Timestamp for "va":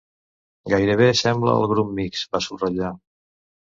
2.35-2.47